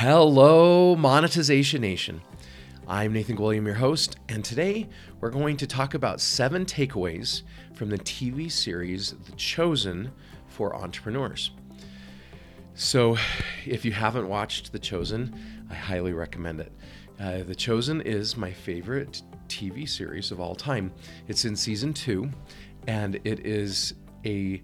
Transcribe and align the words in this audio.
Hello, 0.00 0.94
Monetization 0.94 1.80
Nation. 1.80 2.22
I'm 2.86 3.12
Nathan 3.12 3.34
William, 3.34 3.66
your 3.66 3.74
host, 3.74 4.16
and 4.28 4.44
today 4.44 4.86
we're 5.20 5.28
going 5.28 5.56
to 5.56 5.66
talk 5.66 5.94
about 5.94 6.20
seven 6.20 6.64
takeaways 6.64 7.42
from 7.74 7.90
the 7.90 7.98
TV 7.98 8.48
series 8.48 9.10
The 9.10 9.32
Chosen 9.32 10.12
for 10.46 10.76
entrepreneurs. 10.76 11.50
So, 12.76 13.16
if 13.66 13.84
you 13.84 13.90
haven't 13.90 14.28
watched 14.28 14.70
The 14.70 14.78
Chosen, 14.78 15.34
I 15.68 15.74
highly 15.74 16.12
recommend 16.12 16.60
it. 16.60 16.72
Uh, 17.18 17.42
the 17.42 17.56
Chosen 17.56 18.00
is 18.02 18.36
my 18.36 18.52
favorite 18.52 19.22
TV 19.48 19.88
series 19.88 20.30
of 20.30 20.38
all 20.38 20.54
time. 20.54 20.92
It's 21.26 21.44
in 21.44 21.56
season 21.56 21.92
two, 21.92 22.30
and 22.86 23.16
it 23.24 23.44
is 23.44 23.94
a 24.24 24.62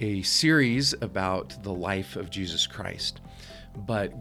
a 0.00 0.22
series 0.22 0.94
about 1.02 1.62
the 1.62 1.72
life 1.72 2.16
of 2.16 2.30
Jesus 2.30 2.66
Christ. 2.66 3.20
But 3.76 4.12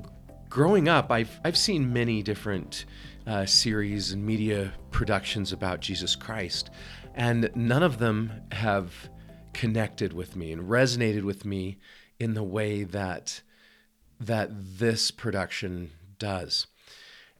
growing 0.49 0.89
up, 0.89 1.11
I've, 1.11 1.39
I've 1.43 1.57
seen 1.57 1.93
many 1.93 2.21
different 2.21 2.85
uh, 3.25 3.45
series 3.45 4.11
and 4.11 4.25
media 4.25 4.73
productions 4.91 5.53
about 5.53 5.79
Jesus 5.79 6.15
Christ, 6.15 6.69
and 7.15 7.49
none 7.55 7.83
of 7.83 7.99
them 7.99 8.31
have 8.51 9.09
connected 9.53 10.13
with 10.13 10.35
me 10.35 10.51
and 10.51 10.63
resonated 10.63 11.23
with 11.23 11.45
me 11.45 11.77
in 12.19 12.33
the 12.33 12.43
way 12.43 12.83
that 12.83 13.41
that 14.19 14.49
this 14.51 15.11
production 15.11 15.91
does. 16.17 16.67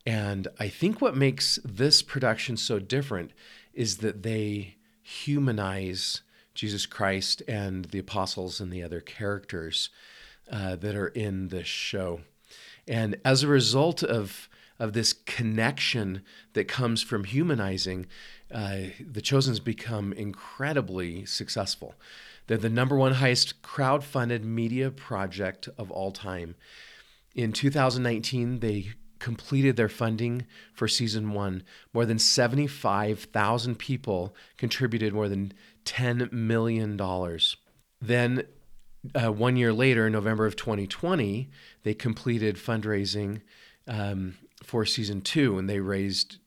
And 0.06 0.48
I 0.60 0.70
think 0.70 1.02
what 1.02 1.16
makes 1.16 1.60
this 1.66 2.02
production 2.02 2.56
so 2.56 2.80
different 2.80 3.32
is 3.74 3.98
that 3.98 4.24
they 4.24 4.78
humanize 5.02 6.22
Jesus 6.60 6.86
Christ 6.86 7.42
and 7.48 7.86
the 7.86 8.00
apostles 8.00 8.60
and 8.60 8.70
the 8.70 8.84
other 8.84 9.00
characters 9.00 9.90
uh, 10.52 10.76
that 10.76 10.94
are 10.94 11.08
in 11.08 11.48
this 11.48 11.68
show. 11.68 12.20
And 12.86 13.16
as 13.24 13.44
a 13.44 13.48
result 13.48 14.04
of, 14.04 14.50
of 14.78 14.92
this 14.92 15.14
connection 15.14 16.22
that 16.54 16.68
comes 16.68 17.02
from 17.02 17.24
humanizing, 17.24 18.08
uh, 18.54 18.88
the 19.00 19.22
Chosen's 19.22 19.62
become 19.62 20.12
incredibly 20.12 21.24
successful. 21.24 21.96
They're 22.48 22.58
the 22.58 22.70
number 22.70 22.98
one 22.98 23.14
highest 23.14 23.62
crowd-funded 23.62 24.44
media 24.44 24.92
project 24.92 25.70
of 25.78 25.90
all 25.90 26.12
time. 26.12 26.56
In 27.36 27.54
2019, 27.54 28.60
they 28.60 28.90
completed 29.20 29.76
their 29.76 29.90
funding 29.90 30.46
for 30.74 30.88
season 30.88 31.34
one. 31.34 31.64
More 31.94 32.06
than 32.06 32.20
75,000 32.20 33.76
people 33.78 34.34
contributed 34.58 35.14
more 35.14 35.30
than 35.30 35.54
$10 35.86 36.32
million. 36.32 36.98
Then 38.02 38.44
uh, 39.14 39.32
one 39.32 39.56
year 39.56 39.72
later, 39.74 40.10
November 40.10 40.46
of 40.46 40.56
2020, 40.56 41.50
they 41.84 41.94
completed 41.94 42.56
fundraising 42.56 43.42
um, 43.88 44.36
for 44.64 44.86
season 44.86 45.22
two, 45.22 45.58
and 45.58 45.70
they 45.70 45.80
raised 45.80 46.38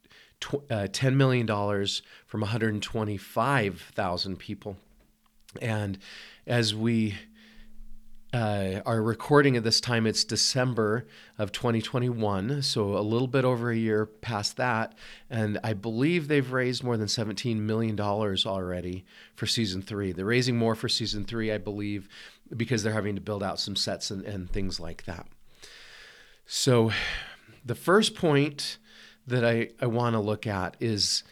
tw- 0.40 0.70
uh, 0.70 0.88
$10 0.88 1.14
million 1.14 1.46
from 2.26 2.40
125,000 2.40 4.38
people. 4.38 4.76
And 5.60 5.98
as 6.46 6.74
we 6.74 7.16
uh, 8.33 8.80
our 8.86 9.02
recording 9.02 9.56
at 9.56 9.64
this 9.64 9.80
time, 9.80 10.06
it's 10.06 10.25
December 10.25 11.06
of 11.38 11.52
2021, 11.52 12.62
so 12.62 12.97
a 12.97 13.00
little 13.00 13.28
bit 13.28 13.44
over 13.44 13.70
a 13.70 13.77
year 13.77 14.06
past 14.06 14.56
that. 14.56 14.94
And 15.28 15.58
I 15.62 15.74
believe 15.74 16.28
they've 16.28 16.50
raised 16.50 16.83
more 16.83 16.97
than 16.97 17.08
$17 17.08 17.56
million 17.56 18.00
already 18.00 19.05
for 19.34 19.47
season 19.47 19.83
three. 19.83 20.12
They're 20.12 20.24
raising 20.24 20.56
more 20.56 20.74
for 20.74 20.89
season 20.89 21.24
three, 21.24 21.52
I 21.52 21.58
believe, 21.58 22.08
because 22.56 22.83
they're 22.83 22.92
having 22.94 23.16
to 23.16 23.20
build 23.20 23.42
out 23.42 23.61
some 23.61 23.77
sets 23.77 24.11
and, 24.11 24.24
and 24.24 24.50
things 24.50 24.80
like 24.80 25.05
that. 25.05 25.27
So, 26.46 26.91
the 27.64 27.74
first 27.74 28.14
point 28.14 28.78
that 29.27 29.44
I, 29.44 29.69
I 29.80 29.86
want 29.86 30.14
to 30.14 30.20
look 30.20 30.46
at 30.46 30.77
is, 30.80 31.22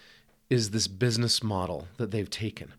is 0.49 0.71
this 0.71 0.87
business 0.87 1.43
model 1.43 1.89
that 1.97 2.11
they've 2.11 2.31
taken. 2.31 2.75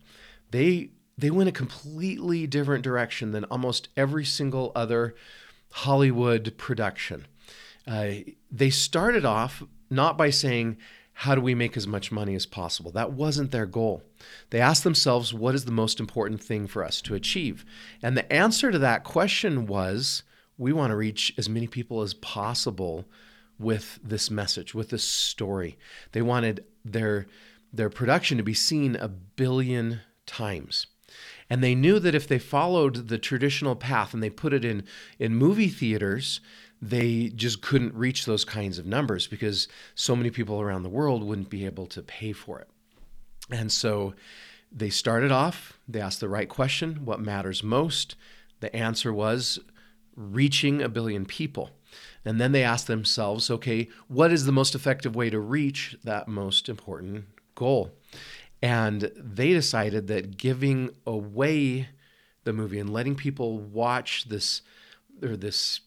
They 0.50 0.90
they 1.22 1.30
went 1.30 1.48
a 1.48 1.52
completely 1.52 2.48
different 2.48 2.82
direction 2.82 3.30
than 3.30 3.44
almost 3.44 3.88
every 3.96 4.24
single 4.24 4.72
other 4.74 5.14
Hollywood 5.70 6.54
production. 6.58 7.28
Uh, 7.86 8.14
they 8.50 8.70
started 8.70 9.24
off 9.24 9.62
not 9.88 10.18
by 10.18 10.30
saying, 10.30 10.78
How 11.12 11.36
do 11.36 11.40
we 11.40 11.54
make 11.54 11.76
as 11.76 11.86
much 11.86 12.10
money 12.10 12.34
as 12.34 12.44
possible? 12.44 12.90
That 12.90 13.12
wasn't 13.12 13.52
their 13.52 13.66
goal. 13.66 14.02
They 14.50 14.60
asked 14.60 14.82
themselves, 14.82 15.32
What 15.32 15.54
is 15.54 15.64
the 15.64 15.70
most 15.70 16.00
important 16.00 16.42
thing 16.42 16.66
for 16.66 16.82
us 16.82 17.00
to 17.02 17.14
achieve? 17.14 17.64
And 18.02 18.16
the 18.16 18.30
answer 18.32 18.72
to 18.72 18.78
that 18.80 19.04
question 19.04 19.66
was, 19.66 20.24
We 20.58 20.72
want 20.72 20.90
to 20.90 20.96
reach 20.96 21.32
as 21.38 21.48
many 21.48 21.68
people 21.68 22.02
as 22.02 22.14
possible 22.14 23.04
with 23.60 24.00
this 24.02 24.28
message, 24.28 24.74
with 24.74 24.90
this 24.90 25.04
story. 25.04 25.78
They 26.10 26.22
wanted 26.22 26.64
their, 26.84 27.28
their 27.72 27.90
production 27.90 28.38
to 28.38 28.42
be 28.42 28.54
seen 28.54 28.96
a 28.96 29.06
billion 29.06 30.00
times. 30.26 30.88
And 31.52 31.62
they 31.62 31.74
knew 31.74 31.98
that 31.98 32.14
if 32.14 32.26
they 32.26 32.38
followed 32.38 33.08
the 33.08 33.18
traditional 33.18 33.76
path 33.76 34.14
and 34.14 34.22
they 34.22 34.30
put 34.30 34.54
it 34.54 34.64
in, 34.64 34.84
in 35.18 35.34
movie 35.34 35.68
theaters, 35.68 36.40
they 36.80 37.28
just 37.28 37.60
couldn't 37.60 37.92
reach 37.92 38.24
those 38.24 38.42
kinds 38.42 38.78
of 38.78 38.86
numbers 38.86 39.26
because 39.26 39.68
so 39.94 40.16
many 40.16 40.30
people 40.30 40.62
around 40.62 40.82
the 40.82 40.88
world 40.88 41.22
wouldn't 41.22 41.50
be 41.50 41.66
able 41.66 41.84
to 41.88 42.00
pay 42.00 42.32
for 42.32 42.58
it. 42.58 42.68
And 43.50 43.70
so 43.70 44.14
they 44.72 44.88
started 44.88 45.30
off, 45.30 45.78
they 45.86 46.00
asked 46.00 46.20
the 46.20 46.28
right 46.30 46.48
question 46.48 47.04
what 47.04 47.20
matters 47.20 47.62
most? 47.62 48.16
The 48.60 48.74
answer 48.74 49.12
was 49.12 49.58
reaching 50.16 50.80
a 50.80 50.88
billion 50.88 51.26
people. 51.26 51.68
And 52.24 52.40
then 52.40 52.52
they 52.52 52.64
asked 52.64 52.86
themselves, 52.86 53.50
okay, 53.50 53.90
what 54.08 54.32
is 54.32 54.46
the 54.46 54.52
most 54.52 54.74
effective 54.74 55.14
way 55.14 55.28
to 55.28 55.38
reach 55.38 55.98
that 56.02 56.28
most 56.28 56.70
important 56.70 57.26
goal? 57.54 57.90
And 58.62 59.10
they 59.16 59.52
decided 59.52 60.06
that 60.06 60.36
giving 60.36 60.90
away 61.06 61.88
the 62.44 62.52
movie 62.52 62.78
and 62.78 62.92
letting 62.92 63.16
people 63.16 63.58
watch 63.58 64.26
this 64.28 64.62
or 65.22 65.36
this 65.36 65.80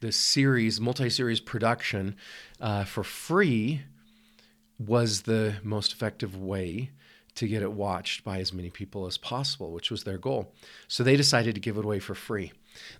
this 0.00 0.16
series, 0.16 0.80
multi-series 0.80 1.40
production, 1.40 2.14
uh, 2.60 2.84
for 2.84 3.02
free 3.02 3.82
was 4.78 5.22
the 5.22 5.56
most 5.64 5.92
effective 5.92 6.36
way 6.36 6.90
to 7.34 7.48
get 7.48 7.62
it 7.62 7.72
watched 7.72 8.24
by 8.24 8.38
as 8.38 8.52
many 8.52 8.70
people 8.70 9.06
as 9.06 9.18
possible, 9.18 9.72
which 9.72 9.90
was 9.90 10.04
their 10.04 10.18
goal. 10.18 10.52
So 10.86 11.02
they 11.02 11.16
decided 11.16 11.54
to 11.54 11.60
give 11.60 11.76
it 11.76 11.84
away 11.84 11.98
for 11.98 12.14
free. 12.14 12.52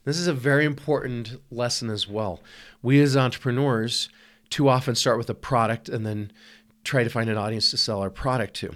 This 0.04 0.18
is 0.18 0.26
a 0.26 0.32
very 0.32 0.64
important 0.64 1.40
lesson 1.50 1.90
as 1.90 2.08
well. 2.08 2.40
We 2.82 3.00
as 3.00 3.16
entrepreneurs 3.16 4.08
too 4.50 4.68
often 4.68 4.94
start 4.94 5.18
with 5.18 5.30
a 5.30 5.34
product 5.34 5.88
and 5.88 6.06
then 6.06 6.32
try 6.84 7.04
to 7.04 7.10
find 7.10 7.28
an 7.28 7.36
audience 7.36 7.70
to 7.70 7.76
sell 7.76 8.00
our 8.00 8.10
product 8.10 8.54
to. 8.54 8.74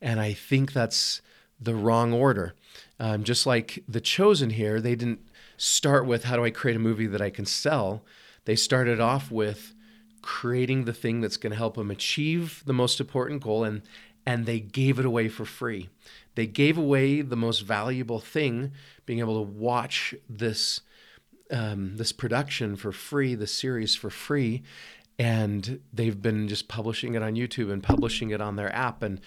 And 0.00 0.20
I 0.20 0.32
think 0.32 0.72
that's 0.72 1.22
the 1.60 1.74
wrong 1.74 2.12
order. 2.12 2.54
Um, 2.98 3.24
just 3.24 3.46
like 3.46 3.82
The 3.88 4.00
Chosen 4.00 4.50
here, 4.50 4.80
they 4.80 4.94
didn't 4.94 5.20
start 5.56 6.06
with 6.06 6.24
how 6.24 6.36
do 6.36 6.44
I 6.44 6.50
create 6.50 6.76
a 6.76 6.80
movie 6.80 7.06
that 7.06 7.22
I 7.22 7.30
can 7.30 7.46
sell. 7.46 8.04
They 8.44 8.56
started 8.56 9.00
off 9.00 9.30
with 9.30 9.74
creating 10.22 10.84
the 10.84 10.92
thing 10.92 11.20
that's 11.20 11.36
going 11.36 11.52
to 11.52 11.58
help 11.58 11.76
them 11.76 11.90
achieve 11.90 12.62
the 12.66 12.72
most 12.72 12.98
important 12.98 13.42
goal 13.42 13.62
and 13.62 13.82
and 14.26 14.46
they 14.46 14.58
gave 14.58 14.98
it 14.98 15.04
away 15.04 15.28
for 15.28 15.44
free. 15.44 15.90
They 16.34 16.46
gave 16.46 16.78
away 16.78 17.20
the 17.20 17.36
most 17.36 17.60
valuable 17.60 18.20
thing, 18.20 18.72
being 19.04 19.18
able 19.18 19.44
to 19.44 19.50
watch 19.50 20.14
this 20.28 20.80
um, 21.50 21.98
this 21.98 22.10
production 22.10 22.74
for 22.74 22.90
free, 22.90 23.34
the 23.34 23.46
series 23.46 23.94
for 23.94 24.08
free, 24.08 24.62
and 25.18 25.80
they've 25.92 26.20
been 26.20 26.48
just 26.48 26.68
publishing 26.68 27.14
it 27.14 27.22
on 27.22 27.34
YouTube 27.34 27.70
and 27.70 27.82
publishing 27.82 28.30
it 28.30 28.40
on 28.40 28.56
their 28.56 28.74
app 28.74 29.02
and 29.02 29.20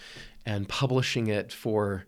and 0.48 0.66
publishing 0.66 1.26
it 1.26 1.52
for 1.52 2.06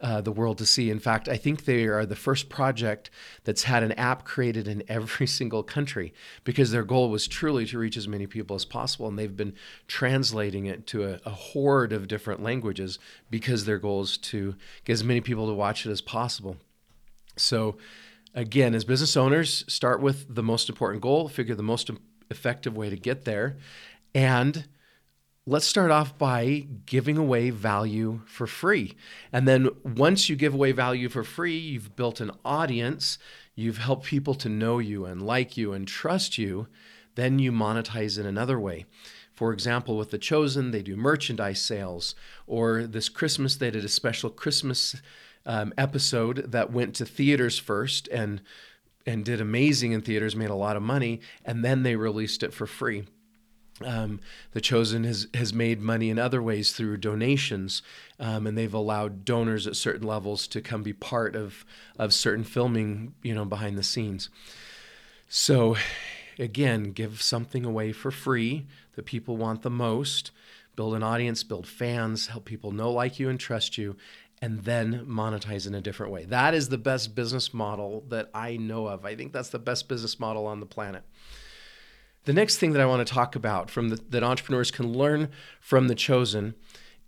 uh, 0.00 0.22
the 0.22 0.32
world 0.32 0.56
to 0.56 0.64
see. 0.64 0.90
In 0.90 0.98
fact, 0.98 1.28
I 1.28 1.36
think 1.36 1.66
they 1.66 1.84
are 1.84 2.06
the 2.06 2.16
first 2.16 2.48
project 2.48 3.10
that's 3.44 3.64
had 3.64 3.82
an 3.82 3.92
app 3.92 4.24
created 4.24 4.66
in 4.66 4.82
every 4.88 5.26
single 5.38 5.62
country 5.62 6.14
because 6.42 6.70
their 6.70 6.84
goal 6.84 7.10
was 7.10 7.28
truly 7.28 7.66
to 7.66 7.78
reach 7.78 7.98
as 7.98 8.08
many 8.08 8.26
people 8.26 8.56
as 8.56 8.64
possible. 8.64 9.08
And 9.08 9.18
they've 9.18 9.36
been 9.36 9.52
translating 9.88 10.64
it 10.64 10.86
to 10.88 11.04
a, 11.04 11.20
a 11.26 11.30
horde 11.30 11.92
of 11.92 12.08
different 12.08 12.42
languages 12.42 12.98
because 13.30 13.66
their 13.66 13.78
goal 13.78 14.00
is 14.00 14.16
to 14.18 14.56
get 14.86 14.94
as 14.94 15.04
many 15.04 15.20
people 15.20 15.46
to 15.46 15.52
watch 15.52 15.84
it 15.84 15.90
as 15.90 16.00
possible. 16.00 16.56
So, 17.36 17.76
again, 18.34 18.74
as 18.74 18.84
business 18.84 19.18
owners, 19.18 19.66
start 19.68 20.00
with 20.00 20.34
the 20.34 20.42
most 20.42 20.70
important 20.70 21.02
goal, 21.02 21.28
figure 21.28 21.54
the 21.54 21.62
most 21.62 21.90
effective 22.30 22.74
way 22.74 22.88
to 22.88 22.96
get 22.96 23.26
there, 23.26 23.58
and 24.14 24.66
let's 25.44 25.66
start 25.66 25.90
off 25.90 26.16
by 26.16 26.66
giving 26.86 27.16
away 27.16 27.50
value 27.50 28.20
for 28.26 28.46
free. 28.46 28.94
And 29.32 29.48
then 29.48 29.70
once 29.82 30.28
you 30.28 30.36
give 30.36 30.54
away 30.54 30.72
value 30.72 31.08
for 31.08 31.24
free, 31.24 31.58
you've 31.58 31.96
built 31.96 32.20
an 32.20 32.30
audience, 32.44 33.18
you've 33.56 33.78
helped 33.78 34.06
people 34.06 34.34
to 34.36 34.48
know 34.48 34.78
you 34.78 35.04
and 35.04 35.20
like 35.20 35.56
you 35.56 35.72
and 35.72 35.86
trust 35.86 36.38
you, 36.38 36.68
then 37.16 37.38
you 37.38 37.50
monetize 37.50 38.18
in 38.18 38.26
another 38.26 38.58
way. 38.58 38.86
For 39.32 39.52
example, 39.52 39.96
with 39.96 40.10
The 40.10 40.18
Chosen, 40.18 40.70
they 40.70 40.82
do 40.82 40.94
merchandise 40.94 41.60
sales, 41.60 42.14
or 42.46 42.84
this 42.84 43.08
Christmas, 43.08 43.56
they 43.56 43.70
did 43.70 43.84
a 43.84 43.88
special 43.88 44.30
Christmas 44.30 44.94
um, 45.44 45.72
episode 45.76 46.52
that 46.52 46.72
went 46.72 46.94
to 46.96 47.06
theaters 47.06 47.58
first 47.58 48.08
and 48.08 48.40
and 49.04 49.24
did 49.24 49.40
amazing 49.40 49.90
in 49.90 50.00
theaters, 50.00 50.36
made 50.36 50.48
a 50.48 50.54
lot 50.54 50.76
of 50.76 50.82
money, 50.82 51.20
and 51.44 51.64
then 51.64 51.82
they 51.82 51.96
released 51.96 52.44
it 52.44 52.54
for 52.54 52.68
free. 52.68 53.04
Um, 53.84 54.20
the 54.52 54.60
Chosen 54.60 55.04
has, 55.04 55.28
has 55.34 55.52
made 55.52 55.80
money 55.80 56.10
in 56.10 56.18
other 56.18 56.42
ways 56.42 56.72
through 56.72 56.98
donations, 56.98 57.82
um, 58.20 58.46
and 58.46 58.56
they've 58.56 58.72
allowed 58.72 59.24
donors 59.24 59.66
at 59.66 59.76
certain 59.76 60.06
levels 60.06 60.46
to 60.48 60.60
come 60.60 60.82
be 60.82 60.92
part 60.92 61.34
of, 61.34 61.64
of 61.98 62.12
certain 62.12 62.44
filming, 62.44 63.14
you 63.22 63.34
know, 63.34 63.44
behind 63.44 63.78
the 63.78 63.82
scenes. 63.82 64.28
So, 65.28 65.76
again, 66.38 66.92
give 66.92 67.22
something 67.22 67.64
away 67.64 67.92
for 67.92 68.10
free 68.10 68.66
that 68.94 69.06
people 69.06 69.36
want 69.36 69.62
the 69.62 69.70
most, 69.70 70.30
build 70.76 70.94
an 70.94 71.02
audience, 71.02 71.42
build 71.42 71.66
fans, 71.66 72.28
help 72.28 72.44
people 72.44 72.72
know, 72.72 72.90
like 72.90 73.18
you, 73.18 73.28
and 73.28 73.40
trust 73.40 73.78
you, 73.78 73.96
and 74.42 74.64
then 74.64 75.06
monetize 75.06 75.66
in 75.66 75.74
a 75.74 75.80
different 75.80 76.12
way. 76.12 76.24
That 76.24 76.52
is 76.52 76.68
the 76.68 76.78
best 76.78 77.14
business 77.14 77.54
model 77.54 78.04
that 78.08 78.28
I 78.34 78.56
know 78.56 78.86
of. 78.88 79.04
I 79.04 79.14
think 79.14 79.32
that's 79.32 79.50
the 79.50 79.58
best 79.58 79.88
business 79.88 80.18
model 80.18 80.46
on 80.46 80.60
the 80.60 80.66
planet. 80.66 81.04
The 82.24 82.32
next 82.32 82.58
thing 82.58 82.72
that 82.72 82.80
I 82.80 82.86
want 82.86 83.06
to 83.06 83.12
talk 83.12 83.34
about 83.34 83.68
from 83.68 83.88
the, 83.88 84.00
that 84.10 84.22
entrepreneurs 84.22 84.70
can 84.70 84.92
learn 84.92 85.28
from 85.60 85.88
the 85.88 85.94
chosen 85.94 86.54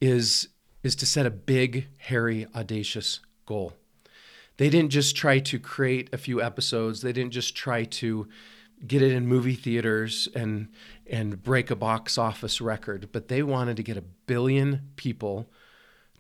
is 0.01 0.49
is 0.83 0.95
to 0.97 1.07
set 1.07 1.25
a 1.25 1.31
big, 1.31 1.87
hairy, 1.97 2.47
audacious 2.55 3.21
goal. 3.47 3.73
They 4.59 4.69
didn't 4.69 4.91
just 4.91 5.17
try 5.17 5.39
to 5.39 5.59
create 5.59 6.13
a 6.13 6.19
few 6.19 6.43
episodes. 6.43 7.01
They 7.01 7.13
didn't 7.13 7.33
just 7.33 7.57
try 7.57 7.85
to 7.85 8.29
get 8.87 9.01
it 9.01 9.13
in 9.13 9.27
movie 9.27 9.55
theaters 9.55 10.29
and 10.35 10.69
and 11.09 11.43
break 11.43 11.71
a 11.71 11.77
box 11.77 12.19
office 12.19 12.61
record, 12.61 13.09
but 13.13 13.29
they 13.29 13.43
wanted 13.43 13.77
to 13.77 13.83
get 13.83 13.97
a 13.97 14.05
billion 14.27 14.91
people 14.97 15.49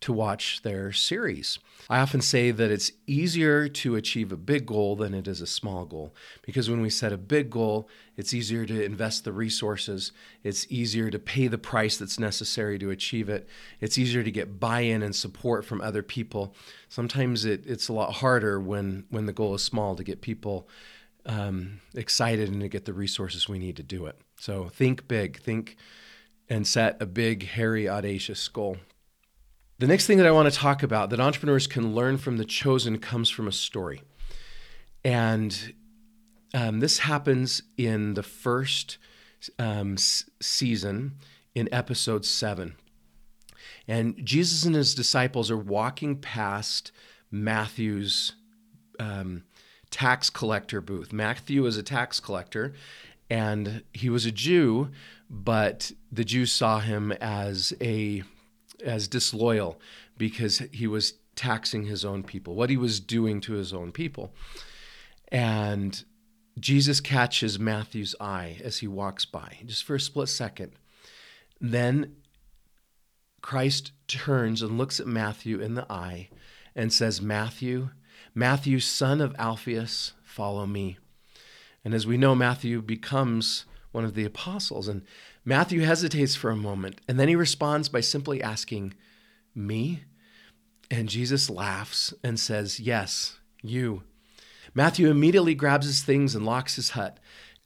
to 0.00 0.12
watch 0.12 0.62
their 0.62 0.93
series. 0.93 1.58
I 1.88 2.00
often 2.00 2.20
say 2.20 2.50
that 2.50 2.70
it's 2.70 2.93
easier 3.06 3.69
to 3.69 3.96
achieve 3.96 4.32
a 4.32 4.37
big 4.37 4.67
goal 4.67 4.96
than 4.96 5.14
it 5.14 5.26
is 5.26 5.41
a 5.41 5.46
small 5.46 5.85
goal 5.85 6.14
because 6.43 6.69
when 6.69 6.81
we 6.81 6.91
set 6.91 7.12
a 7.12 7.19
big 7.19 7.50
goal, 7.50 7.88
it's 8.17 8.35
easier 8.35 8.67
to 8.67 8.85
invest 8.85 9.25
the 9.25 9.32
resources, 9.32 10.12
it's 10.43 10.67
easier 10.70 11.11
to 11.11 11.19
pay 11.19 11.46
the 11.46 11.58
price 11.58 11.96
that's 11.96 12.19
necessary 12.19 12.79
to 12.79 12.91
achieve 12.91 13.29
it, 13.29 13.49
it's 13.81 13.99
easier 13.99 14.23
to 14.23 14.31
get 14.31 14.61
buy-in 14.61 15.02
and 15.02 15.14
support 15.14 15.64
from 15.64 15.81
other 15.81 16.02
people. 16.02 16.55
Sometimes 16.88 17.44
it, 17.44 17.64
it's 17.67 17.88
a 17.88 17.93
lot 17.93 18.14
harder 18.14 18.61
when 18.61 19.05
when 19.11 19.26
the 19.26 19.32
goal 19.32 19.55
is 19.55 19.62
small 19.62 19.97
to 19.97 20.05
get 20.05 20.20
people 20.20 20.69
um, 21.26 21.81
excited 21.94 22.50
and 22.50 22.61
to 22.61 22.69
get 22.69 22.85
the 22.85 22.93
resources 22.93 23.49
we 23.49 23.58
need 23.58 23.76
to 23.76 23.82
do 23.82 24.06
it. 24.06 24.20
So 24.38 24.69
think 24.69 25.08
big, 25.08 25.40
think 25.40 25.76
and 26.49 26.67
set 26.67 27.00
a 27.00 27.06
big, 27.06 27.47
hairy, 27.47 27.88
audacious 27.88 28.47
goal. 28.49 28.76
The 29.79 29.88
next 29.88 30.06
thing 30.06 30.19
that 30.19 30.26
I 30.26 30.31
want 30.31 30.53
to 30.53 30.56
talk 30.56 30.85
about 30.85 31.11
that 31.11 31.19
entrepreneurs 31.19 31.67
can 31.67 31.97
learn 31.97 32.17
from 32.17 32.37
the 32.37 32.44
chosen 32.44 32.99
comes 32.99 33.29
from 33.29 33.49
a 33.49 33.53
story. 33.53 34.03
And 35.05 35.75
um, 36.55 36.79
this 36.79 37.00
happens 37.00 37.62
in 37.76 38.15
the 38.15 38.23
first 38.23 38.99
um, 39.59 39.94
s- 39.94 40.31
season 40.41 41.17
in 41.56 41.69
episode 41.73 42.25
seven. 42.25 42.76
And 43.88 44.15
Jesus 44.25 44.65
and 44.65 44.76
his 44.76 44.94
disciples 44.94 45.50
are 45.50 45.56
walking 45.59 46.21
past 46.21 46.93
Matthew's 47.32 48.37
um, 49.00 49.43
tax 49.91 50.31
collector 50.31 50.81
booth. 50.81 51.12
Matthew 51.12 51.67
is 51.67 51.76
a 51.76 51.82
tax 51.82 52.21
collector, 52.21 52.75
and 53.29 53.82
he 53.93 54.09
was 54.09 54.25
a 54.25 54.31
Jew, 54.31 54.91
but 55.29 55.91
the 56.12 56.25
Jews 56.25 56.53
saw 56.53 56.79
him 56.79 57.11
as 57.21 57.75
a 57.81 58.23
as 58.85 59.09
disloyal 59.09 59.81
because 60.17 60.59
he 60.73 60.87
was 60.87 61.15
taxing 61.35 61.85
his 61.85 62.05
own 62.05 62.23
people, 62.23 62.55
what 62.55 62.71
he 62.71 62.77
was 62.77 63.01
doing 63.01 63.41
to 63.41 63.55
his 63.55 63.73
own 63.73 63.93
people. 63.93 64.33
And 65.29 66.05
Jesus 66.59 67.01
catches 67.01 67.59
Matthew's 67.59 68.15
eye 68.21 68.59
as 68.63 68.79
he 68.79 68.87
walks 68.87 69.25
by, 69.25 69.59
just 69.67 69.85
for 69.85 69.97
a 69.97 70.01
split 70.01 70.29
second. 70.29 70.73
Then 71.61 72.17
Christ 73.41 73.93
turns 74.07 74.63
and 74.63 74.79
looks 74.79 75.01
at 75.01 75.07
Matthew 75.07 75.61
in 75.61 75.75
the 75.75 75.91
eye 75.91 76.29
and 76.77 76.93
says, 76.93 77.21
Matthew, 77.21 77.91
Matthew, 78.35 78.81
son 78.81 79.21
of 79.21 79.35
Alphaeus, 79.39 80.13
follow 80.23 80.67
me. 80.67 80.99
And 81.85 81.95
as 81.95 82.07
we 82.07 82.17
know, 82.17 82.35
Matthew 82.35 82.81
becomes 82.81 83.67
one 83.93 84.05
of 84.05 84.15
the 84.15 84.25
apostles. 84.25 84.89
And 84.89 85.03
Matthew 85.44 85.81
hesitates 85.82 86.35
for 86.35 86.50
a 86.50 86.56
moment, 86.56 87.00
and 87.06 87.20
then 87.20 87.29
he 87.29 87.37
responds 87.37 87.88
by 87.88 88.00
simply 88.00 88.43
asking, 88.43 88.94
Me? 89.55 90.05
And 90.91 91.08
Jesus 91.08 91.50
laughs 91.50 92.14
and 92.23 92.41
says, 92.41 92.81
Yes, 92.81 93.38
you. 93.62 94.02
Matthew 94.75 95.08
immediately 95.08 95.55
grabs 95.55 95.87
his 95.87 96.02
things 96.02 96.35
and 96.35 96.46
locks 96.46 96.76
his 96.76 96.91
hut. 96.91 97.20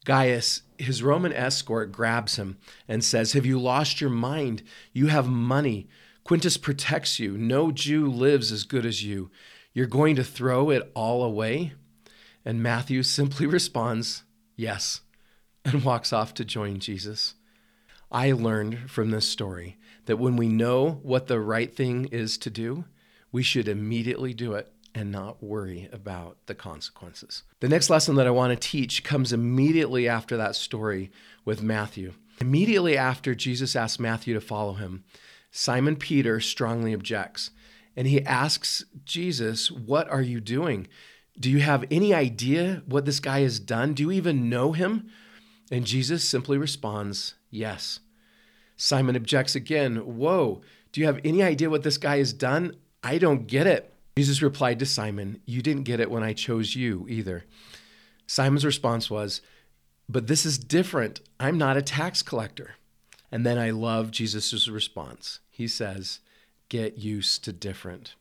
Gaius, 0.05 0.63
his 0.79 1.03
Roman 1.03 1.33
escort, 1.33 1.93
grabs 1.93 2.37
him 2.37 2.59
and 2.89 3.05
says, 3.05 3.33
Have 3.33 3.47
you 3.47 3.61
lost 3.61 4.01
your 4.01 4.11
mind? 4.11 4.63
You 4.93 5.07
have 5.09 5.29
money. 5.29 5.89
Quintus 6.25 6.57
protects 6.57 7.19
you. 7.19 7.39
No 7.39 7.71
Jew 7.71 8.11
lives 8.11 8.51
as 8.51 8.65
good 8.65 8.85
as 8.85 9.05
you. 9.05 9.31
You're 9.73 9.87
going 9.87 10.17
to 10.17 10.25
throw 10.25 10.71
it 10.71 10.91
all 10.95 11.23
away? 11.23 11.75
And 12.45 12.63
Matthew 12.63 13.03
simply 13.05 13.47
responds, 13.47 14.25
Yes, 14.57 15.03
and 15.65 15.85
walks 15.85 16.13
off 16.13 16.35
to 16.35 16.45
join 16.45 16.81
Jesus. 16.81 17.35
I 18.11 18.33
learned 18.33 18.91
from 18.91 19.11
this 19.11 19.29
story 19.29 19.77
that 20.07 20.19
when 20.19 20.37
we 20.37 20.49
know 20.49 21.01
what 21.03 21.27
the 21.27 21.41
right 21.41 21.75
thing 21.75 22.07
is 22.07 22.39
to 22.39 22.51
do, 22.51 22.85
we 23.31 23.43
should 23.43 23.69
immediately 23.69 24.33
do 24.33 24.55
it 24.55 24.73
and 24.95 25.13
not 25.13 25.43
worry 25.43 25.89
about 25.93 26.39
the 26.47 26.55
consequences. 26.55 27.43
The 27.61 27.69
next 27.69 27.91
lesson 27.91 28.17
that 28.17 28.27
I 28.27 28.31
want 28.31 28.59
to 28.59 28.69
teach 28.69 29.05
comes 29.05 29.33
immediately 29.33 30.09
after 30.09 30.37
that 30.39 30.57
story 30.57 31.11
with 31.45 31.63
Matthew. 31.63 32.15
Immediately 32.41 32.97
after 32.97 33.35
Jesus 33.35 33.77
asked 33.77 34.01
Matthew 34.01 34.35
to 34.35 34.41
follow 34.41 34.75
him, 34.75 35.05
Simon 35.51 35.97
Peter 35.97 36.41
strongly 36.41 36.95
objects 36.95 37.51
and 37.99 38.07
he 38.07 38.25
asks 38.25 38.85
Jesus, 39.05 39.71
What 39.73 40.09
are 40.09 40.23
you 40.23 40.41
doing? 40.41 40.87
Do 41.39 41.51
you 41.51 41.59
have 41.59 41.85
any 41.91 42.15
idea 42.15 42.83
what 42.87 43.05
this 43.05 43.21
guy 43.21 43.41
has 43.41 43.59
done? 43.59 43.93
Do 43.93 44.05
you 44.05 44.13
even 44.13 44.49
know 44.49 44.73
him? 44.73 45.11
And 45.71 45.85
Jesus 45.85 46.23
simply 46.23 46.59
responds, 46.59 47.35
Yes. 47.51 48.01
Simon 48.77 49.17
objects 49.17 49.55
again, 49.55 49.97
Whoa, 49.97 50.63
do 50.93 51.01
you 51.01 51.07
have 51.07 51.21
any 51.25 51.43
idea 51.43 51.71
what 51.71 51.83
this 51.83 51.99
guy 51.99 52.19
has 52.19 52.33
done? 52.33 52.77
I 53.03 53.19
don't 53.19 53.47
get 53.47 53.67
it. 53.67 53.93
Jesus 54.17 54.43
replied 54.43 54.79
to 54.81 54.87
Simon, 54.87 55.41
You 55.47 55.63
didn't 55.63 55.85
get 55.85 56.01
it 56.01 56.11
when 56.11 56.23
I 56.23 56.33
chose 56.33 56.75
you 56.75 57.07
either. 57.09 57.45
Simon's 58.27 58.65
response 58.65 59.11
was, 59.11 59.41
But 60.09 60.27
this 60.27 60.45
is 60.45 60.59
different. 60.59 61.21
I'm 61.39 61.59
not 61.59 61.77
a 61.77 61.83
tax 61.83 62.23
collector. 62.23 62.75
And 63.31 63.45
then 63.45 63.59
I 63.59 63.71
love 63.71 64.11
Jesus' 64.11 64.69
response. 64.69 65.41
He 65.51 65.69
says, 65.69 66.21
Get 66.69 66.99
used 66.99 67.45
to 67.45 67.53
different. 67.53 68.15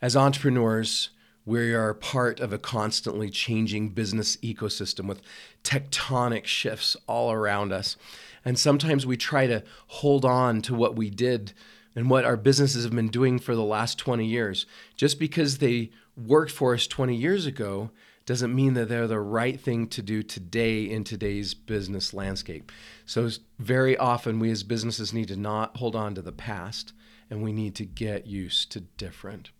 As 0.00 0.16
entrepreneurs, 0.16 1.10
we 1.44 1.74
are 1.74 1.94
part 1.94 2.40
of 2.40 2.52
a 2.52 2.58
constantly 2.58 3.28
changing 3.28 3.90
business 3.90 4.36
ecosystem 4.38 5.06
with 5.06 5.20
tectonic 5.64 6.44
shifts 6.44 6.96
all 7.06 7.32
around 7.32 7.72
us. 7.72 7.96
And 8.44 8.58
sometimes 8.58 9.06
we 9.06 9.16
try 9.16 9.46
to 9.46 9.62
hold 9.88 10.24
on 10.24 10.62
to 10.62 10.74
what 10.74 10.96
we 10.96 11.10
did 11.10 11.52
and 11.94 12.08
what 12.08 12.24
our 12.24 12.36
businesses 12.36 12.84
have 12.84 12.94
been 12.94 13.08
doing 13.08 13.38
for 13.38 13.54
the 13.54 13.62
last 13.62 13.98
20 13.98 14.24
years. 14.24 14.66
Just 14.96 15.18
because 15.18 15.58
they 15.58 15.90
worked 16.16 16.50
for 16.50 16.74
us 16.74 16.86
20 16.86 17.14
years 17.14 17.46
ago 17.46 17.90
doesn't 18.24 18.54
mean 18.54 18.74
that 18.74 18.88
they're 18.88 19.08
the 19.08 19.20
right 19.20 19.60
thing 19.60 19.86
to 19.88 20.02
do 20.02 20.22
today 20.22 20.84
in 20.84 21.04
today's 21.04 21.54
business 21.54 22.14
landscape. 22.14 22.70
So, 23.04 23.28
very 23.58 23.96
often, 23.96 24.38
we 24.38 24.50
as 24.50 24.62
businesses 24.62 25.12
need 25.12 25.28
to 25.28 25.36
not 25.36 25.76
hold 25.78 25.96
on 25.96 26.14
to 26.14 26.22
the 26.22 26.32
past 26.32 26.92
and 27.30 27.42
we 27.42 27.52
need 27.52 27.74
to 27.76 27.84
get 27.84 28.26
used 28.26 28.70
to 28.72 28.80
different. 28.80 29.50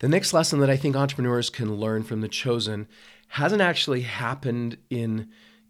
The 0.00 0.08
next 0.08 0.32
lesson 0.32 0.60
that 0.60 0.70
I 0.70 0.76
think 0.76 0.96
entrepreneurs 0.96 1.50
can 1.50 1.74
learn 1.74 2.02
from 2.02 2.20
The 2.20 2.28
Chosen 2.28 2.88
hasn't 3.28 3.62
actually 3.62 4.02
happened 4.02 4.78
in 4.90 5.28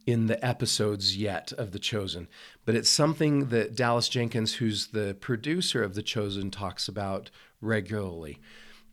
in 0.08 0.26
the 0.26 0.42
episodes 0.42 1.18
yet 1.18 1.52
of 1.58 1.72
The 1.72 1.78
Chosen, 1.78 2.28
but 2.64 2.74
it's 2.74 2.88
something 2.88 3.50
that 3.50 3.76
Dallas 3.76 4.08
Jenkins, 4.08 4.54
who's 4.54 4.86
the 4.86 5.14
producer 5.20 5.82
of 5.82 5.94
The 5.94 6.02
Chosen, 6.02 6.50
talks 6.50 6.88
about 6.88 7.30
regularly. 7.60 8.38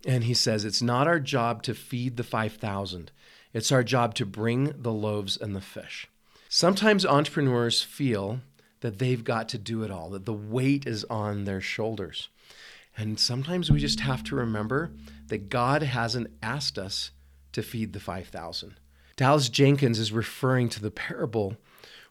And 0.06 0.26
he 0.26 0.34
says, 0.34 0.66
It's 0.66 0.82
not 0.82 1.08
our 1.08 1.22
job 1.22 1.64
to 1.64 1.74
feed 1.74 2.18
the 2.18 2.24
5,000, 2.26 3.14
it's 3.54 3.72
our 3.72 3.82
job 3.82 4.14
to 4.16 4.26
bring 4.26 4.74
the 4.78 4.92
loaves 4.92 5.38
and 5.38 5.56
the 5.56 5.62
fish. 5.62 6.10
Sometimes 6.50 7.06
entrepreneurs 7.06 7.82
feel 7.82 8.42
that 8.82 9.00
they've 9.00 9.24
got 9.24 9.48
to 9.50 9.58
do 9.58 9.84
it 9.84 9.92
all, 9.92 10.10
that 10.10 10.26
the 10.26 10.34
weight 10.34 10.86
is 10.86 11.06
on 11.06 11.46
their 11.46 11.62
shoulders. 11.62 12.28
And 12.98 13.18
sometimes 13.18 13.72
we 13.72 13.80
just 13.80 14.02
have 14.02 14.22
to 14.26 14.36
remember 14.36 14.92
that 15.28 15.48
God 15.48 15.82
hasn't 15.82 16.28
asked 16.44 16.78
us 16.78 17.12
to 17.54 17.64
feed 17.64 17.94
the 17.94 18.02
5,000. 18.02 18.76
Dallas 19.18 19.50
Jenkins 19.50 20.00
is 20.00 20.12
referring 20.12 20.70
to 20.70 20.82
the 20.82 20.92
parable 20.92 21.56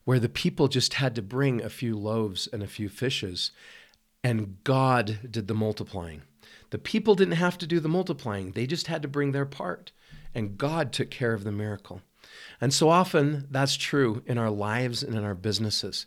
where 0.04 0.18
the 0.18 0.28
people 0.28 0.68
just 0.68 0.94
had 0.94 1.14
to 1.14 1.22
bring 1.22 1.62
a 1.62 1.68
few 1.68 1.96
loaves 1.96 2.46
and 2.46 2.62
a 2.62 2.66
few 2.66 2.88
fishes, 2.88 3.50
and 4.22 4.62
God 4.64 5.18
did 5.30 5.48
the 5.48 5.54
multiplying. 5.54 6.22
The 6.70 6.78
people 6.78 7.14
didn't 7.14 7.34
have 7.34 7.58
to 7.58 7.66
do 7.66 7.80
the 7.80 7.88
multiplying, 7.88 8.52
they 8.52 8.66
just 8.66 8.86
had 8.86 9.02
to 9.02 9.08
bring 9.08 9.32
their 9.32 9.46
part, 9.46 9.92
and 10.34 10.58
God 10.58 10.92
took 10.92 11.10
care 11.10 11.34
of 11.34 11.44
the 11.44 11.52
miracle. 11.52 12.02
And 12.60 12.72
so 12.72 12.88
often 12.88 13.46
that's 13.50 13.76
true 13.76 14.22
in 14.26 14.38
our 14.38 14.50
lives 14.50 15.02
and 15.02 15.14
in 15.14 15.24
our 15.24 15.34
businesses. 15.34 16.06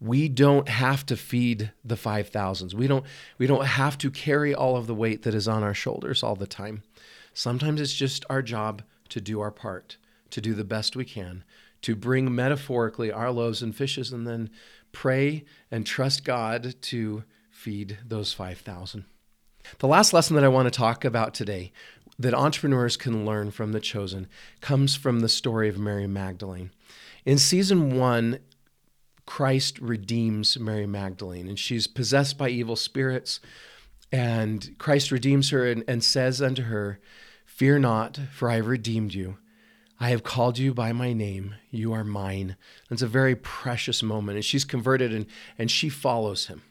We 0.00 0.28
don't 0.28 0.68
have 0.68 1.06
to 1.06 1.16
feed 1.16 1.72
the 1.84 1.94
5000s. 1.94 2.74
We 2.74 2.86
don't 2.86 3.06
we 3.38 3.46
don't 3.46 3.64
have 3.64 3.96
to 3.98 4.10
carry 4.10 4.54
all 4.54 4.76
of 4.76 4.86
the 4.86 4.94
weight 4.94 5.22
that 5.22 5.34
is 5.34 5.48
on 5.48 5.62
our 5.62 5.72
shoulders 5.72 6.22
all 6.22 6.36
the 6.36 6.46
time. 6.46 6.82
Sometimes 7.32 7.80
it's 7.80 7.94
just 7.94 8.24
our 8.28 8.42
job 8.42 8.82
to 9.08 9.20
do 9.20 9.40
our 9.40 9.50
part, 9.50 9.96
to 10.30 10.40
do 10.40 10.54
the 10.54 10.64
best 10.64 10.96
we 10.96 11.04
can, 11.04 11.44
to 11.82 11.94
bring 11.94 12.34
metaphorically 12.34 13.12
our 13.12 13.30
loaves 13.30 13.62
and 13.62 13.74
fishes 13.74 14.12
and 14.12 14.26
then 14.26 14.50
pray 14.92 15.44
and 15.70 15.86
trust 15.86 16.24
God 16.24 16.74
to 16.82 17.24
feed 17.50 17.98
those 18.06 18.32
5,000. 18.32 19.04
The 19.78 19.88
last 19.88 20.12
lesson 20.12 20.36
that 20.36 20.44
I 20.44 20.48
want 20.48 20.66
to 20.66 20.76
talk 20.76 21.04
about 21.04 21.34
today 21.34 21.72
that 22.18 22.34
entrepreneurs 22.34 22.96
can 22.96 23.24
learn 23.24 23.50
from 23.50 23.72
The 23.72 23.80
Chosen 23.80 24.28
comes 24.60 24.94
from 24.94 25.20
the 25.20 25.28
story 25.28 25.68
of 25.68 25.78
Mary 25.78 26.06
Magdalene. 26.06 26.70
In 27.24 27.38
season 27.38 27.98
one, 27.98 28.38
Christ 29.26 29.78
redeems 29.78 30.58
Mary 30.58 30.86
Magdalene, 30.86 31.48
and 31.48 31.58
she's 31.58 31.86
possessed 31.86 32.36
by 32.36 32.50
evil 32.50 32.76
spirits. 32.76 33.40
And 34.12 34.76
Christ 34.78 35.10
redeems 35.10 35.50
her 35.50 35.66
and, 35.66 35.82
and 35.88 36.04
says 36.04 36.42
unto 36.42 36.64
her, 36.64 37.00
Fear 37.46 37.80
not, 37.80 38.18
for 38.32 38.50
I 38.50 38.56
have 38.56 38.66
redeemed 38.66 39.14
you. 39.14 39.38
I 40.00 40.10
have 40.10 40.22
called 40.22 40.58
you 40.58 40.74
by 40.74 40.92
my 40.92 41.12
name. 41.12 41.54
You 41.70 41.92
are 41.92 42.04
mine. 42.04 42.56
It's 42.90 43.02
a 43.02 43.06
very 43.06 43.36
precious 43.36 44.02
moment. 44.02 44.36
And 44.36 44.44
she's 44.44 44.64
converted 44.64 45.12
and, 45.12 45.26
and 45.58 45.70
she 45.70 45.88
follows 45.88 46.46
him. 46.46 46.62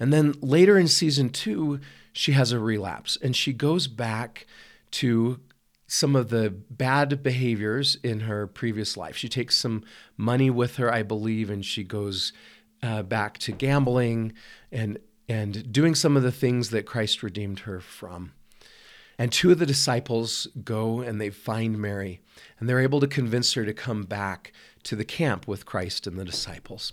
And 0.00 0.12
then 0.12 0.34
later 0.40 0.78
in 0.78 0.88
season 0.88 1.30
two, 1.30 1.80
she 2.12 2.32
has 2.32 2.52
a 2.52 2.58
relapse 2.58 3.18
and 3.20 3.36
she 3.36 3.52
goes 3.52 3.86
back 3.88 4.46
to 4.92 5.40
some 5.86 6.14
of 6.14 6.28
the 6.28 6.50
bad 6.50 7.22
behaviors 7.22 7.96
in 8.02 8.20
her 8.20 8.46
previous 8.46 8.96
life. 8.96 9.16
She 9.16 9.28
takes 9.28 9.56
some 9.56 9.82
money 10.16 10.50
with 10.50 10.76
her, 10.76 10.92
I 10.92 11.02
believe, 11.02 11.50
and 11.50 11.64
she 11.64 11.82
goes 11.82 12.32
uh, 12.82 13.02
back 13.02 13.38
to 13.38 13.52
gambling 13.52 14.34
and 14.70 14.98
and 15.30 15.70
doing 15.70 15.94
some 15.94 16.16
of 16.16 16.22
the 16.22 16.32
things 16.32 16.70
that 16.70 16.86
Christ 16.86 17.22
redeemed 17.22 17.60
her 17.60 17.80
from. 17.80 18.32
And 19.18 19.32
two 19.32 19.50
of 19.50 19.58
the 19.58 19.66
disciples 19.66 20.46
go 20.62 21.00
and 21.00 21.20
they 21.20 21.30
find 21.30 21.78
Mary, 21.78 22.20
and 22.58 22.68
they're 22.68 22.78
able 22.80 23.00
to 23.00 23.08
convince 23.08 23.54
her 23.54 23.64
to 23.64 23.74
come 23.74 24.04
back 24.04 24.52
to 24.84 24.94
the 24.94 25.04
camp 25.04 25.48
with 25.48 25.66
Christ 25.66 26.06
and 26.06 26.18
the 26.18 26.24
disciples. 26.24 26.92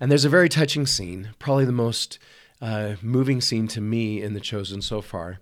And 0.00 0.10
there's 0.10 0.24
a 0.24 0.30
very 0.30 0.48
touching 0.48 0.86
scene, 0.86 1.30
probably 1.38 1.66
the 1.66 1.72
most 1.72 2.18
uh, 2.60 2.94
moving 3.02 3.40
scene 3.40 3.68
to 3.68 3.80
me 3.80 4.22
in 4.22 4.32
The 4.32 4.40
Chosen 4.40 4.80
so 4.80 5.02
far, 5.02 5.40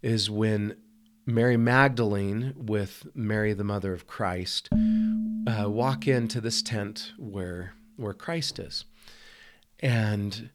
is 0.00 0.30
when 0.30 0.76
Mary 1.26 1.56
Magdalene 1.56 2.54
with 2.56 3.06
Mary, 3.14 3.52
the 3.52 3.64
mother 3.64 3.92
of 3.92 4.06
Christ, 4.06 4.68
uh, 4.72 5.68
walk 5.68 6.06
into 6.06 6.40
this 6.40 6.62
tent 6.62 7.12
where 7.18 7.74
where 7.96 8.14
Christ 8.14 8.58
is, 8.58 8.84
and 9.80 10.50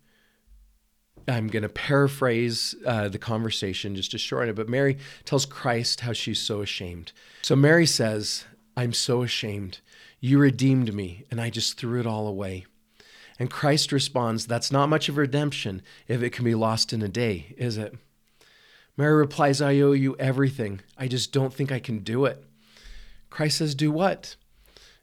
I'm 1.28 1.48
going 1.48 1.64
to 1.64 1.70
paraphrase 1.70 2.76
uh, 2.86 3.10
the 3.10 3.20
conversation 3.20 3.96
just 3.96 4.12
to 4.12 4.18
shorten 4.18 4.50
it. 4.50 4.56
But 4.56 4.70
Mary 4.70 4.98
tells 5.26 5.46
Christ 5.46 6.02
how 6.02 6.14
she's 6.14 6.40
so 6.40 6.62
ashamed. 6.62 7.12
So 7.42 7.56
Mary 7.56 7.86
says, 7.86 8.46
"I'm 8.76 8.94
so 8.94 9.24
ashamed. 9.24 9.80
You 10.20 10.40
redeemed 10.40 10.94
me, 10.94 11.26
and 11.30 11.42
I 11.42 11.50
just 11.50 11.78
threw 11.78 12.00
it 12.00 12.08
all 12.08 12.28
away." 12.28 12.66
And 13.40 13.52
Christ 13.52 13.92
responds, 13.92 14.46
That's 14.46 14.72
not 14.72 14.90
much 14.90 15.10
of 15.10 15.18
redemption 15.18 15.82
if 16.08 16.22
it 16.22 16.32
can 16.32 16.46
be 16.46 16.56
lost 16.56 16.94
in 16.94 17.02
a 17.02 17.08
day, 17.08 17.54
is 17.58 17.78
it? 17.78 17.96
Mary 18.96 19.16
replies, 19.16 19.62
I 19.62 19.80
owe 19.80 19.92
you 19.92 20.16
everything. 20.18 20.82
I 20.98 21.08
just 21.08 21.32
don't 21.32 21.54
think 21.54 21.72
I 21.72 21.80
can 21.80 22.00
do 22.00 22.26
it. 22.26 22.44
Christ 23.30 23.60
says, 23.60 23.76
Do 23.76 23.92
what? 23.92 24.36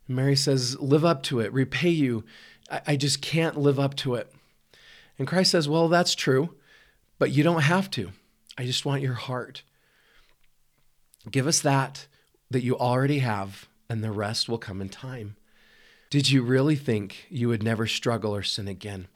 Mary 0.09 0.37
says, 0.37 0.79
Live 0.81 1.05
up 1.05 1.23
to 1.25 1.41
it, 1.41 1.53
repay 1.53 1.91
you. 1.91 2.25
I, 2.71 2.81
I 2.89 2.97
just 2.97 3.23
can't 3.23 3.57
live 3.57 3.79
up 3.79 3.95
to 3.97 4.17
it. 4.17 4.34
And 5.19 5.29
Christ 5.29 5.51
says, 5.51 5.69
Well, 5.69 5.89
that's 5.89 6.15
true, 6.15 6.55
but 7.19 7.31
you 7.31 7.43
don't 7.43 7.63
have 7.63 7.91
to. 7.93 8.11
I 8.57 8.65
just 8.65 8.85
want 8.85 9.03
your 9.03 9.15
heart. 9.15 9.63
Give 11.31 11.47
us 11.47 11.61
that 11.61 12.07
that 12.51 12.63
you 12.63 12.79
already 12.79 13.19
have, 13.19 13.69
and 13.89 14.05
the 14.05 14.13
rest 14.13 14.49
will 14.49 14.59
come 14.59 14.81
in 14.81 14.89
time. 14.89 15.37
Did 16.11 16.31
you 16.31 16.43
really 16.43 16.77
think 16.77 17.27
you 17.29 17.49
would 17.49 17.63
never 17.63 17.87
struggle 17.87 18.35
or 18.35 18.43
sin 18.43 18.69
again? 18.69 19.09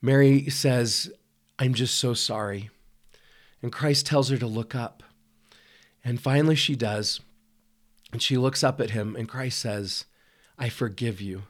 Mary 0.00 0.48
says, 0.48 1.12
I'm 1.58 1.74
just 1.74 1.98
so 1.98 2.14
sorry. 2.14 2.70
And 3.60 3.70
Christ 3.70 4.06
tells 4.06 4.30
her 4.30 4.38
to 4.38 4.46
look 4.46 4.74
up. 4.74 5.02
And 6.02 6.18
finally, 6.18 6.54
she 6.54 6.74
does. 6.74 7.20
And 8.12 8.22
she 8.22 8.38
looks 8.38 8.64
up 8.64 8.80
at 8.80 8.90
him, 8.90 9.14
and 9.14 9.28
Christ 9.28 9.58
says, 9.58 10.06
I 10.58 10.70
forgive 10.70 11.20
you. 11.20 11.42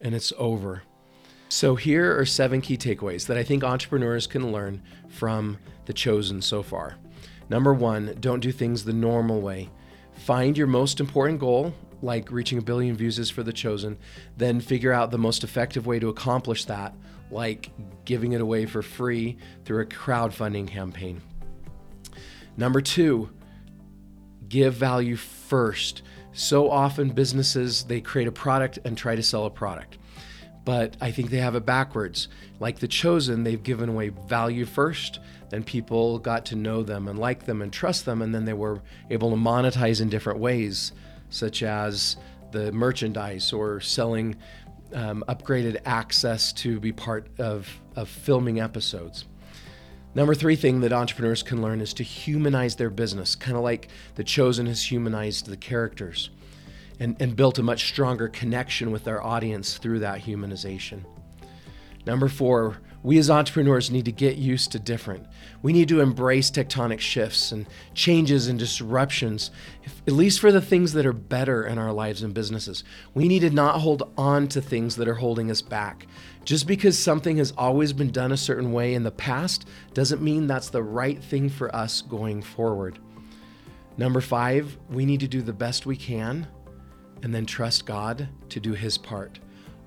And 0.00 0.14
it's 0.14 0.32
over. 0.38 0.82
So, 1.56 1.76
here 1.76 2.18
are 2.18 2.26
seven 2.26 2.60
key 2.60 2.76
takeaways 2.76 3.28
that 3.28 3.36
I 3.36 3.44
think 3.44 3.62
entrepreneurs 3.62 4.26
can 4.26 4.50
learn 4.50 4.82
from 5.08 5.56
the 5.84 5.92
chosen 5.92 6.42
so 6.42 6.64
far. 6.64 6.96
Number 7.48 7.72
one, 7.72 8.16
don't 8.18 8.40
do 8.40 8.50
things 8.50 8.82
the 8.82 8.92
normal 8.92 9.40
way. 9.40 9.70
Find 10.14 10.58
your 10.58 10.66
most 10.66 10.98
important 10.98 11.38
goal 11.38 11.72
like 12.02 12.32
reaching 12.32 12.58
a 12.58 12.60
billion 12.60 12.96
views 12.96 13.20
is 13.20 13.30
for 13.30 13.44
the 13.44 13.52
chosen, 13.52 13.98
then 14.36 14.60
figure 14.60 14.92
out 14.92 15.12
the 15.12 15.18
most 15.18 15.44
effective 15.44 15.86
way 15.86 16.00
to 16.00 16.08
accomplish 16.08 16.64
that, 16.64 16.92
like 17.30 17.70
giving 18.04 18.32
it 18.32 18.40
away 18.40 18.66
for 18.66 18.82
free 18.82 19.36
through 19.64 19.82
a 19.82 19.86
crowdfunding 19.86 20.66
campaign. 20.66 21.22
Number 22.56 22.80
two, 22.80 23.30
give 24.48 24.74
value 24.74 25.14
first. 25.14 26.02
So 26.32 26.68
often 26.68 27.10
businesses 27.10 27.84
they 27.84 28.00
create 28.00 28.26
a 28.26 28.32
product 28.32 28.80
and 28.84 28.98
try 28.98 29.14
to 29.14 29.22
sell 29.22 29.46
a 29.46 29.50
product. 29.50 29.98
But 30.64 30.96
I 31.00 31.10
think 31.10 31.30
they 31.30 31.38
have 31.38 31.54
it 31.54 31.66
backwards. 31.66 32.28
Like 32.58 32.78
the 32.78 32.88
chosen, 32.88 33.44
they've 33.44 33.62
given 33.62 33.90
away 33.90 34.08
value 34.08 34.64
first, 34.64 35.20
then 35.50 35.62
people 35.62 36.18
got 36.18 36.46
to 36.46 36.56
know 36.56 36.82
them 36.82 37.06
and 37.06 37.18
like 37.18 37.44
them 37.44 37.60
and 37.60 37.72
trust 37.72 38.06
them, 38.06 38.22
and 38.22 38.34
then 38.34 38.44
they 38.44 38.54
were 38.54 38.80
able 39.10 39.30
to 39.30 39.36
monetize 39.36 40.00
in 40.00 40.08
different 40.08 40.40
ways 40.40 40.92
such 41.30 41.62
as 41.62 42.16
the 42.52 42.72
merchandise 42.72 43.52
or 43.52 43.80
selling 43.80 44.36
um, 44.94 45.24
upgraded 45.28 45.80
access 45.84 46.52
to 46.52 46.78
be 46.80 46.92
part 46.92 47.26
of, 47.38 47.68
of 47.96 48.08
filming 48.08 48.60
episodes. 48.60 49.26
Number 50.14 50.34
three 50.34 50.54
thing 50.54 50.80
that 50.82 50.92
entrepreneurs 50.92 51.42
can 51.42 51.60
learn 51.60 51.80
is 51.80 51.92
to 51.94 52.04
humanize 52.04 52.76
their 52.76 52.90
business, 52.90 53.34
kind 53.34 53.56
of 53.56 53.64
like 53.64 53.88
The 54.14 54.22
Chosen 54.22 54.66
has 54.66 54.88
humanized 54.88 55.46
the 55.46 55.56
characters 55.56 56.30
and, 57.00 57.16
and 57.20 57.36
built 57.36 57.58
a 57.58 57.62
much 57.62 57.88
stronger 57.88 58.28
connection 58.28 58.90
with 58.90 59.08
our 59.08 59.22
audience 59.22 59.78
through 59.78 60.00
that 60.00 60.22
humanization. 60.22 61.04
Number 62.06 62.28
four, 62.28 62.78
we 63.02 63.18
as 63.18 63.30
entrepreneurs 63.30 63.90
need 63.90 64.06
to 64.06 64.12
get 64.12 64.36
used 64.36 64.72
to 64.72 64.78
different. 64.78 65.26
We 65.62 65.74
need 65.74 65.88
to 65.88 66.00
embrace 66.00 66.50
tectonic 66.50 67.00
shifts 67.00 67.52
and 67.52 67.66
changes 67.92 68.48
and 68.48 68.58
disruptions, 68.58 69.50
if, 69.82 70.02
at 70.06 70.14
least 70.14 70.40
for 70.40 70.50
the 70.50 70.62
things 70.62 70.94
that 70.94 71.04
are 71.04 71.12
better 71.12 71.66
in 71.66 71.76
our 71.76 71.92
lives 71.92 72.22
and 72.22 72.32
businesses. 72.32 72.82
We 73.12 73.28
need 73.28 73.40
to 73.40 73.50
not 73.50 73.80
hold 73.80 74.10
on 74.16 74.48
to 74.48 74.62
things 74.62 74.96
that 74.96 75.08
are 75.08 75.14
holding 75.14 75.50
us 75.50 75.60
back. 75.60 76.06
Just 76.44 76.66
because 76.66 76.98
something 76.98 77.36
has 77.36 77.52
always 77.58 77.92
been 77.92 78.10
done 78.10 78.32
a 78.32 78.38
certain 78.38 78.72
way 78.72 78.94
in 78.94 79.02
the 79.02 79.10
past 79.10 79.66
doesn't 79.92 80.22
mean 80.22 80.46
that's 80.46 80.70
the 80.70 80.82
right 80.82 81.22
thing 81.22 81.50
for 81.50 81.74
us 81.76 82.00
going 82.00 82.42
forward. 82.42 82.98
Number 83.98 84.22
five, 84.22 84.78
we 84.88 85.04
need 85.04 85.20
to 85.20 85.28
do 85.28 85.42
the 85.42 85.52
best 85.52 85.84
we 85.84 85.96
can 85.96 86.46
and 87.22 87.34
then 87.34 87.46
trust 87.46 87.86
God 87.86 88.28
to 88.48 88.60
do 88.60 88.72
His 88.72 88.98
part. 88.98 89.38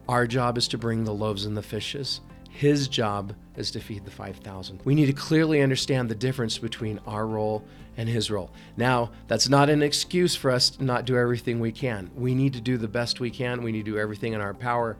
Our 0.07 0.25
job 0.25 0.57
is 0.57 0.67
to 0.69 0.77
bring 0.77 1.03
the 1.03 1.13
loaves 1.13 1.45
and 1.45 1.55
the 1.55 1.61
fishes. 1.61 2.21
His 2.49 2.87
job 2.87 3.33
is 3.55 3.69
to 3.71 3.79
feed 3.79 4.05
the 4.05 4.11
5,000. 4.11 4.79
We 4.83 4.95
need 4.95 5.07
to 5.07 5.13
clearly 5.13 5.61
understand 5.61 6.09
the 6.09 6.15
difference 6.15 6.57
between 6.57 6.99
our 7.05 7.27
role 7.27 7.63
and 7.97 8.07
his 8.07 8.31
role. 8.31 8.51
Now, 8.77 9.11
that's 9.27 9.49
not 9.49 9.69
an 9.69 9.83
excuse 9.83 10.35
for 10.35 10.51
us 10.51 10.69
to 10.71 10.83
not 10.83 11.05
do 11.05 11.17
everything 11.17 11.59
we 11.59 11.71
can. 11.71 12.09
We 12.15 12.33
need 12.33 12.53
to 12.53 12.61
do 12.61 12.77
the 12.77 12.87
best 12.87 13.19
we 13.19 13.29
can. 13.29 13.61
We 13.61 13.71
need 13.71 13.85
to 13.85 13.91
do 13.91 13.97
everything 13.97 14.33
in 14.33 14.41
our 14.41 14.53
power, 14.53 14.97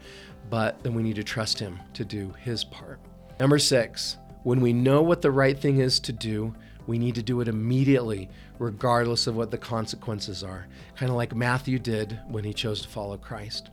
but 0.50 0.84
then 0.84 0.94
we 0.94 1.04
need 1.04 1.16
to 1.16 1.24
trust 1.24 1.58
him 1.58 1.80
to 1.94 2.04
do 2.04 2.34
his 2.40 2.64
part. 2.64 3.00
Number 3.40 3.60
six, 3.60 4.18
when 4.44 4.62
we 4.62 4.74
know 4.74 5.02
what 5.02 5.22
the 5.22 5.32
right 5.32 5.58
thing 5.58 5.80
is 5.80 6.00
to 6.02 6.12
do, 6.12 6.54
we 6.88 6.98
need 6.98 7.16
to 7.16 7.22
do 7.22 7.42
it 7.42 7.48
immediately, 7.48 8.30
regardless 8.58 9.28
of 9.28 9.36
what 9.36 9.52
the 9.52 9.58
consequences 9.58 10.44
are. 10.44 10.68
Kind 10.96 11.10
of 11.10 11.18
like 11.18 11.36
Matthew 11.36 11.78
did 11.78 12.20
when 12.28 12.44
he 12.44 12.54
chose 12.54 12.82
to 12.82 12.88
follow 12.88 13.18
Christ. 13.18 13.70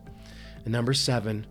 And 0.64 0.73
number 0.73 0.92
seven, 0.92 1.47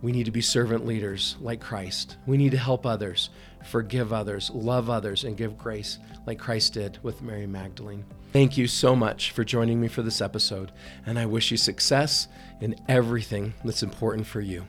we 0.00 0.12
need 0.12 0.26
to 0.26 0.30
be 0.30 0.40
servant 0.40 0.86
leaders 0.86 1.36
like 1.40 1.60
Christ. 1.60 2.16
We 2.26 2.36
need 2.36 2.52
to 2.52 2.58
help 2.58 2.86
others, 2.86 3.30
forgive 3.64 4.12
others, 4.12 4.50
love 4.50 4.88
others, 4.88 5.24
and 5.24 5.36
give 5.36 5.58
grace 5.58 5.98
like 6.26 6.38
Christ 6.38 6.74
did 6.74 7.02
with 7.02 7.20
Mary 7.20 7.46
Magdalene. 7.46 8.04
Thank 8.32 8.56
you 8.56 8.68
so 8.68 8.94
much 8.94 9.32
for 9.32 9.42
joining 9.42 9.80
me 9.80 9.88
for 9.88 10.02
this 10.02 10.20
episode, 10.20 10.70
and 11.06 11.18
I 11.18 11.26
wish 11.26 11.50
you 11.50 11.56
success 11.56 12.28
in 12.60 12.76
everything 12.86 13.54
that's 13.64 13.82
important 13.82 14.26
for 14.26 14.40
you. 14.40 14.66